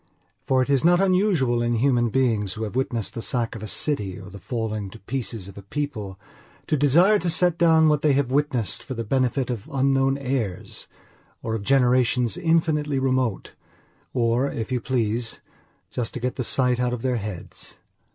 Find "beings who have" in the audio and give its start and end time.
2.09-2.75